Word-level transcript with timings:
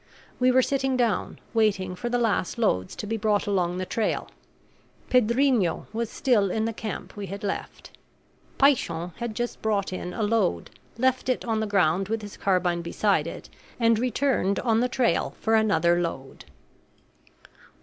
We 0.39 0.49
were 0.49 0.63
sitting 0.63 0.97
down, 0.97 1.37
waiting 1.53 1.95
for 1.95 2.09
the 2.09 2.17
last 2.17 2.57
loads 2.57 2.95
to 2.95 3.05
be 3.05 3.17
brought 3.17 3.45
along 3.45 3.77
the 3.77 3.85
trail. 3.85 4.29
Pedrinho 5.11 5.85
was 5.93 6.09
still 6.09 6.49
in 6.49 6.65
the 6.65 6.73
camp 6.73 7.15
we 7.15 7.27
had 7.27 7.43
left. 7.43 7.91
Paishon 8.57 9.11
had 9.17 9.35
just 9.35 9.61
brought 9.61 9.93
in 9.93 10.11
a 10.11 10.23
load, 10.23 10.71
left 10.97 11.29
it 11.29 11.45
on 11.45 11.59
the 11.59 11.67
ground 11.67 12.09
with 12.09 12.23
his 12.23 12.35
carbine 12.35 12.81
beside 12.81 13.27
it, 13.27 13.47
and 13.79 13.99
returned 13.99 14.57
on 14.61 14.79
the 14.79 14.89
trail 14.89 15.35
for 15.39 15.53
another 15.53 16.01
load. 16.01 16.45